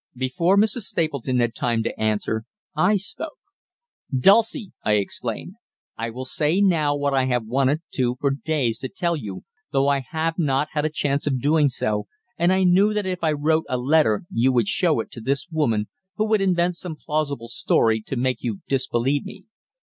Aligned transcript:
Before 0.15 0.57
Mrs. 0.57 0.85
Stapleton 0.89 1.39
had 1.39 1.53
time 1.53 1.83
to 1.83 1.99
answer, 2.01 2.45
I 2.75 2.95
spoke: 2.95 3.37
"Dulcie," 4.11 4.71
I 4.83 4.93
exclaimed, 4.93 5.53
"I 5.95 6.09
will 6.09 6.25
say 6.25 6.59
now 6.59 6.95
what 6.95 7.13
I 7.13 7.25
have 7.25 7.45
wanted 7.45 7.81
for 8.19 8.31
days 8.31 8.79
to 8.79 8.89
tell 8.89 9.15
you, 9.15 9.43
though 9.71 9.89
I 9.89 9.99
have 10.09 10.39
not 10.39 10.69
had 10.71 10.85
a 10.85 10.89
chance 10.91 11.27
of 11.27 11.39
doing 11.39 11.69
so, 11.69 12.07
and 12.35 12.51
I 12.51 12.63
knew 12.63 12.95
that 12.95 13.05
if 13.05 13.23
I 13.23 13.33
wrote 13.33 13.65
a 13.69 13.77
letter 13.77 14.23
you 14.31 14.51
would 14.51 14.67
show 14.67 15.01
it 15.01 15.11
to 15.11 15.21
this 15.21 15.45
woman, 15.51 15.87
who 16.15 16.27
would 16.29 16.41
invent 16.41 16.77
some 16.77 16.95
plausible 16.95 17.47
story 17.47 18.01
to 18.07 18.15
make 18.15 18.41
you 18.41 18.61
disbelieve 18.67 19.23
me. 19.23 19.45